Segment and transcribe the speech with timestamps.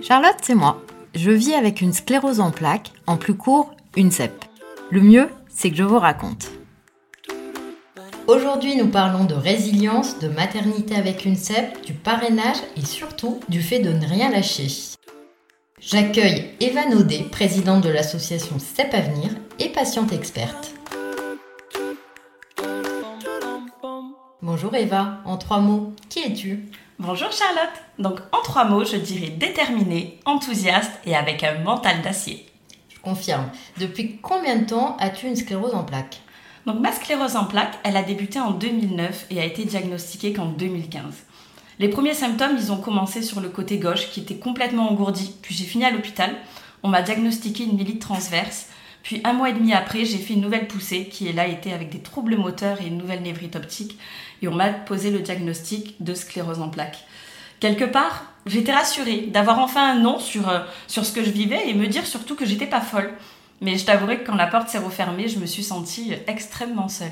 [0.00, 0.80] Charlotte, c'est moi.
[1.12, 4.44] Je vis avec une sclérose en plaques, en plus court, une CEP.
[4.92, 6.52] Le mieux, c'est que je vous raconte.
[8.28, 13.60] Aujourd'hui, nous parlons de résilience, de maternité avec une CEP, du parrainage et surtout du
[13.60, 14.68] fait de ne rien lâcher.
[15.80, 20.74] J'accueille Eva Naudet, présidente de l'association CEP Avenir et patiente experte.
[24.64, 26.70] Bonjour Eva, en trois mots, qui es-tu?
[26.98, 27.82] Bonjour Charlotte.
[27.98, 32.46] Donc en trois mots, je dirais déterminée, enthousiaste et avec un mental d'acier.
[32.88, 33.50] Je confirme.
[33.78, 36.22] Depuis combien de temps as-tu une sclérose en plaques?
[36.64, 40.46] Donc ma sclérose en plaques, elle a débuté en 2009 et a été diagnostiquée qu'en
[40.46, 41.12] 2015.
[41.78, 45.54] Les premiers symptômes, ils ont commencé sur le côté gauche qui était complètement engourdi, puis
[45.54, 46.34] j'ai fini à l'hôpital.
[46.82, 48.68] On m'a diagnostiqué une mylite transverse,
[49.04, 51.90] puis un mois et demi après, j'ai fait une nouvelle poussée qui, là, été avec
[51.90, 53.98] des troubles moteurs et une nouvelle névrite optique,
[54.42, 57.04] et on m'a posé le diagnostic de sclérose en plaques.
[57.60, 61.68] Quelque part, j'étais rassurée d'avoir enfin un nom sur, euh, sur ce que je vivais
[61.68, 63.12] et me dire surtout que j'étais pas folle.
[63.60, 67.08] Mais je t'avouerai que quand la porte s'est refermée, je me suis sentie extrêmement seule.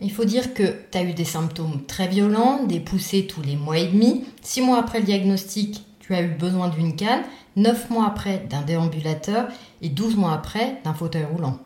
[0.00, 3.56] Il faut dire que tu as eu des symptômes très violents, des poussées tous les
[3.56, 4.24] mois et demi.
[4.42, 7.20] Six mois après le diagnostic, tu as eu besoin d'une canne.
[7.56, 9.46] Neuf mois après, d'un déambulateur.
[9.82, 11.58] Et douze mois après, d'un fauteuil roulant.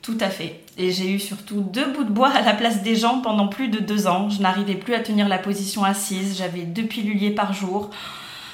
[0.00, 0.60] Tout à fait.
[0.78, 3.68] Et j'ai eu surtout deux bouts de bois à la place des jambes pendant plus
[3.68, 4.30] de deux ans.
[4.30, 6.38] Je n'arrivais plus à tenir la position assise.
[6.38, 7.90] J'avais deux piluliers par jour.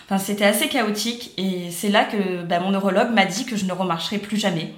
[0.07, 1.33] Enfin, c'était assez chaotique.
[1.39, 4.75] Et c'est là que bah, mon neurologue m'a dit que je ne remarcherais plus jamais.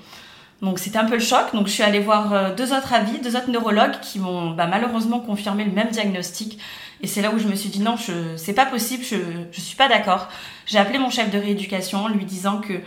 [0.60, 1.54] Donc c'était un peu le choc.
[1.54, 4.66] Donc je suis allée voir euh, deux autres avis, deux autres neurologues qui m'ont bah,
[4.66, 6.58] malheureusement confirmé le même diagnostic.
[7.05, 9.16] Et c'est là où je me suis dit non, je, c'est pas possible, je,
[9.52, 10.28] je suis pas d'accord.
[10.64, 12.80] J'ai appelé mon chef de rééducation en lui disant que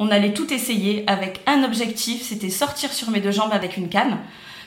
[0.00, 3.88] on allait tout essayer avec un objectif, c'était sortir sur mes deux jambes avec une
[3.88, 4.18] canne.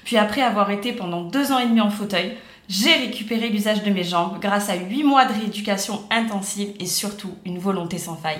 [0.05, 2.37] Puis après avoir été pendant deux ans et demi en fauteuil,
[2.69, 7.35] j'ai récupéré l'usage de mes jambes grâce à huit mois de rééducation intensive et surtout
[7.43, 8.39] une volonté sans faille.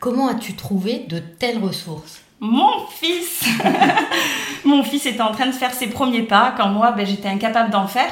[0.00, 2.22] Comment as-tu trouvé de telles ressources?
[2.40, 3.44] Mon fils
[4.64, 7.70] Mon fils était en train de faire ses premiers pas quand moi ben, j'étais incapable
[7.70, 8.10] d'en faire.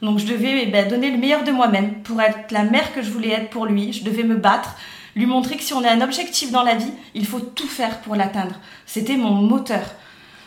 [0.00, 3.10] Donc je devais ben, donner le meilleur de moi-même pour être la mère que je
[3.10, 3.92] voulais être pour lui.
[3.92, 4.76] Je devais me battre,
[5.16, 8.00] lui montrer que si on a un objectif dans la vie, il faut tout faire
[8.00, 8.54] pour l'atteindre.
[8.86, 9.84] C'était mon moteur.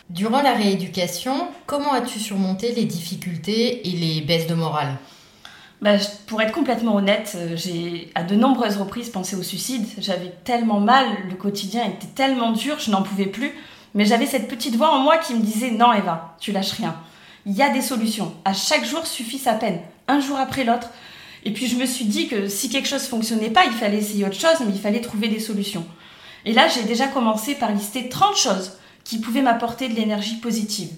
[0.08, 4.96] Durant la rééducation, comment as-tu surmonté les difficultés et les baisses de morale?
[5.80, 5.96] Bah,
[6.26, 9.86] pour être complètement honnête, euh, j'ai à de nombreuses reprises pensé au suicide.
[9.98, 13.52] J'avais tellement mal, le quotidien était tellement dur, je n'en pouvais plus.
[13.94, 16.96] Mais j'avais cette petite voix en moi qui me disait non Eva, tu lâches rien.
[17.46, 18.34] Il y a des solutions.
[18.44, 20.90] À chaque jour suffit sa peine, un jour après l'autre.
[21.44, 24.24] Et puis je me suis dit que si quelque chose fonctionnait pas, il fallait essayer
[24.24, 25.86] autre chose, mais il fallait trouver des solutions.
[26.44, 28.72] Et là, j'ai déjà commencé par lister 30 choses
[29.04, 30.90] qui pouvaient m'apporter de l'énergie positive.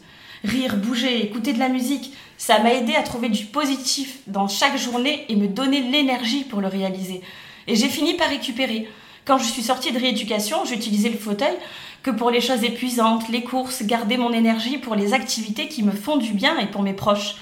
[0.44, 4.78] Rire, bouger, écouter de la musique, ça m'a aidé à trouver du positif dans chaque
[4.78, 7.20] journée et me donner l'énergie pour le réaliser.
[7.66, 8.88] Et j'ai fini par récupérer.
[9.26, 11.54] Quand je suis sortie de rééducation, j'utilisais le fauteuil
[12.02, 15.92] que pour les choses épuisantes, les courses, garder mon énergie pour les activités qui me
[15.92, 17.36] font du bien et pour mes proches.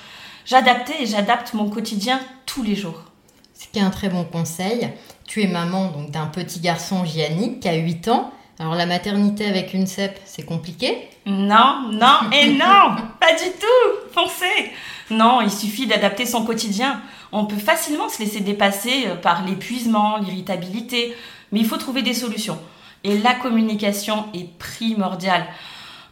[0.44, 3.04] J'adaptais et j'adapte mon quotidien tous les jours.
[3.54, 4.88] Ce qui est un très bon conseil.
[5.26, 8.32] Tu es maman donc d'un petit garçon Gianni qui a 8 ans.
[8.60, 14.12] Alors la maternité avec une CEP, c'est compliqué Non, non et non Pas du tout
[14.12, 14.72] Foncez
[15.10, 17.00] Non, il suffit d'adapter son quotidien.
[17.30, 21.14] On peut facilement se laisser dépasser euh, par l'épuisement, l'irritabilité,
[21.52, 22.58] mais il faut trouver des solutions.
[23.04, 25.46] Et la communication est primordiale.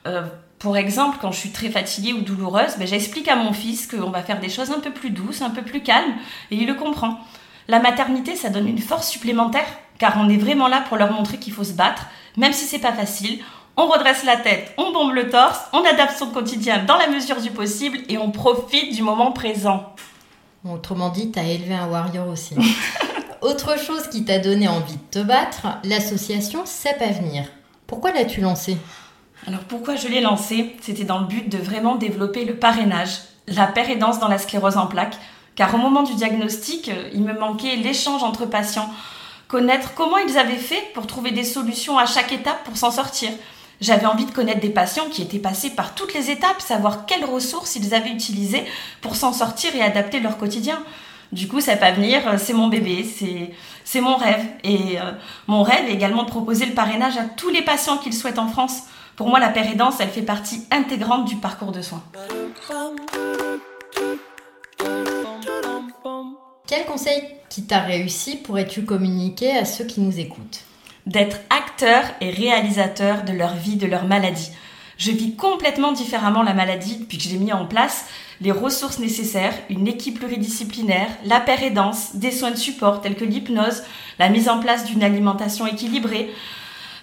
[0.06, 0.22] Euh,
[0.60, 4.10] pour exemple, quand je suis très fatiguée ou douloureuse, ben, j'explique à mon fils qu'on
[4.10, 6.14] va faire des choses un peu plus douces, un peu plus calmes,
[6.52, 7.18] et il le comprend.
[7.66, 9.66] La maternité, ça donne une force supplémentaire,
[9.98, 12.06] car on est vraiment là pour leur montrer qu'il faut se battre,
[12.36, 13.40] même si c'est pas facile.
[13.76, 17.40] On redresse la tête, on bombe le torse, on adapte son quotidien dans la mesure
[17.42, 19.94] du possible et on profite du moment présent.
[20.64, 22.54] Autrement dit, t'as élevé un warrior aussi.
[23.42, 27.44] Autre chose qui t'a donné envie de te battre, l'association CEP Avenir.
[27.86, 28.78] Pourquoi l'as-tu lancée?
[29.46, 30.74] Alors pourquoi je l'ai lancée?
[30.80, 34.86] C'était dans le but de vraiment développer le parrainage, la pérédance dans la sclérose en
[34.86, 35.18] plaques,
[35.54, 38.90] car au moment du diagnostic, euh, il me manquait l'échange entre patients,
[39.48, 43.30] connaître comment ils avaient fait pour trouver des solutions à chaque étape pour s'en sortir.
[43.80, 47.24] J'avais envie de connaître des patients qui étaient passés par toutes les étapes, savoir quelles
[47.24, 48.64] ressources ils avaient utilisées
[49.02, 50.82] pour s'en sortir et adapter leur quotidien.
[51.32, 53.50] Du coup, ça pas venir, euh, c'est mon bébé, c'est,
[53.84, 54.44] c'est mon rêve.
[54.64, 55.12] Et euh,
[55.48, 58.48] mon rêve est également de proposer le parrainage à tous les patients qu'ils souhaitent en
[58.48, 58.82] France.
[59.16, 62.02] Pour moi, la pérédance, elle fait partie intégrante du parcours de soins.
[66.76, 70.60] Quel conseil qui t'a réussi pourrais-tu communiquer à ceux qui nous écoutent?
[71.06, 74.50] D'être acteurs et réalisateurs de leur vie, de leur maladie.
[74.98, 78.04] Je vis complètement différemment la maladie depuis que j'ai mis en place.
[78.42, 83.82] Les ressources nécessaires, une équipe pluridisciplinaire, la pérédance, des soins de support tels que l'hypnose,
[84.18, 86.28] la mise en place d'une alimentation équilibrée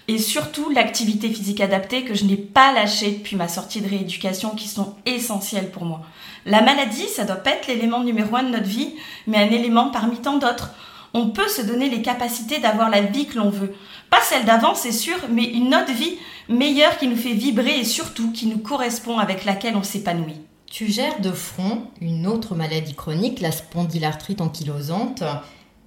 [0.07, 4.51] et surtout l'activité physique adaptée que je n'ai pas lâchée depuis ma sortie de rééducation
[4.51, 6.01] qui sont essentielles pour moi.
[6.45, 8.95] La maladie, ça doit pas être l'élément numéro un de notre vie,
[9.27, 10.71] mais un élément parmi tant d'autres.
[11.13, 13.73] On peut se donner les capacités d'avoir la vie que l'on veut.
[14.09, 16.17] Pas celle d'avant, c'est sûr, mais une autre vie
[16.49, 20.41] meilleure qui nous fait vibrer et surtout qui nous correspond avec laquelle on s'épanouit.
[20.65, 25.23] Tu gères de front une autre maladie chronique, la spondylarthrite ankylosante.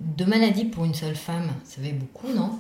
[0.01, 2.59] Deux maladies pour une seule femme, ça fait beaucoup, non?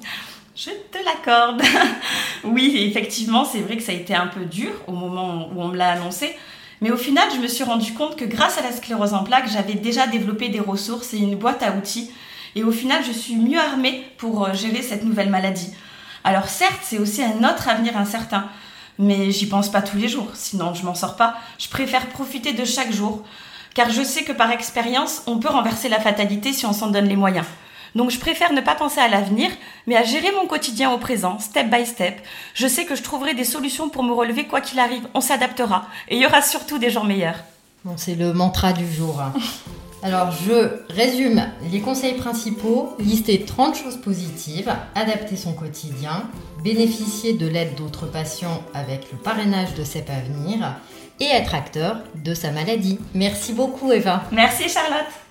[0.56, 1.62] Je te l'accorde.
[2.44, 5.69] oui, effectivement, c'est vrai que ça a été un peu dur au moment où on
[5.69, 6.35] me l'a annoncé.
[6.81, 9.50] Mais au final, je me suis rendu compte que grâce à la sclérose en plaques,
[9.50, 12.11] j'avais déjà développé des ressources et une boîte à outils.
[12.55, 15.73] Et au final, je suis mieux armée pour euh, gérer cette nouvelle maladie.
[16.25, 18.49] Alors certes, c'est aussi un autre avenir incertain
[18.99, 21.37] mais j'y pense pas tous les jours, sinon je m'en sors pas.
[21.58, 23.23] Je préfère profiter de chaque jour,
[23.75, 27.08] car je sais que par expérience, on peut renverser la fatalité si on s'en donne
[27.08, 27.47] les moyens.
[27.96, 29.50] Donc je préfère ne pas penser à l'avenir,
[29.87, 32.20] mais à gérer mon quotidien au présent, step by step.
[32.52, 35.87] Je sais que je trouverai des solutions pour me relever quoi qu'il arrive, on s'adaptera,
[36.08, 37.43] et il y aura surtout des jours meilleurs.
[37.87, 39.22] Bon, c'est le mantra du jour.
[40.02, 42.94] Alors, je résume les conseils principaux.
[42.98, 46.28] Lister 30 choses positives, adapter son quotidien,
[46.62, 50.75] bénéficier de l'aide d'autres patients avec le parrainage de CEP Avenir
[51.19, 52.98] et être acteur de sa maladie.
[53.14, 54.25] Merci beaucoup, Eva.
[54.32, 55.25] Merci, Charlotte.